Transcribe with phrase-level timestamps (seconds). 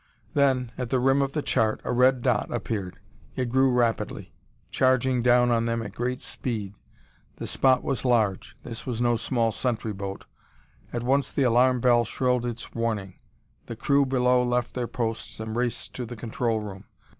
[0.33, 2.97] Then, at the rim of the chart, a red dot appeared!
[3.35, 4.33] It grew rapidly,
[4.71, 6.73] charging down on them at great speed.
[7.35, 10.25] The spot was large; this was no small sentry boat!
[10.91, 13.19] At once the alarm bell shrilled its warning;
[13.67, 16.85] the crew below left their posts and raced to the control room.